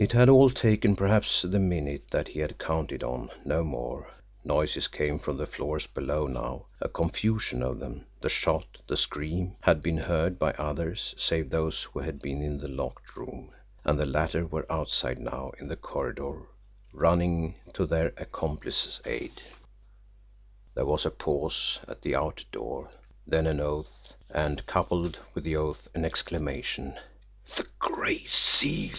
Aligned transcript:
It 0.00 0.12
had 0.12 0.28
all 0.28 0.48
taken, 0.48 0.94
perhaps, 0.94 1.42
the 1.42 1.58
minute 1.58 2.04
that 2.12 2.28
he 2.28 2.38
had 2.38 2.56
counted 2.60 3.02
on 3.02 3.30
no 3.44 3.64
more. 3.64 4.08
Noises 4.44 4.86
came 4.86 5.18
from 5.18 5.38
the 5.38 5.44
floors 5.46 5.88
below 5.88 6.28
now, 6.28 6.66
a 6.80 6.88
confusion 6.88 7.64
of 7.64 7.80
them 7.80 8.06
the 8.20 8.28
shot, 8.28 8.78
the 8.86 8.96
scream 8.96 9.56
had 9.60 9.82
been 9.82 9.96
heard 9.96 10.38
by 10.38 10.52
others, 10.52 11.16
save 11.18 11.50
those 11.50 11.82
who 11.82 11.98
had 11.98 12.20
been 12.22 12.40
in 12.42 12.58
the 12.58 12.68
locked 12.68 13.16
room. 13.16 13.50
And 13.84 13.98
the 13.98 14.06
latter 14.06 14.46
were 14.46 14.70
outside 14.70 15.18
now 15.18 15.50
in 15.58 15.66
the 15.66 15.74
corridor, 15.74 16.44
running 16.92 17.56
to 17.74 17.84
their 17.84 18.12
accomplice's 18.18 19.00
aid. 19.04 19.42
There 20.74 20.86
was 20.86 21.06
a 21.06 21.10
pause 21.10 21.80
at 21.88 22.02
the 22.02 22.14
outer 22.14 22.44
door 22.52 22.92
then 23.26 23.48
an 23.48 23.58
oath 23.58 24.14
and 24.30 24.64
coupled 24.64 25.18
with 25.34 25.42
the 25.42 25.56
oath 25.56 25.88
an 25.92 26.04
exclamation: 26.04 26.96
"The 27.56 27.66
Gray 27.80 28.22
Seal!" 28.26 28.94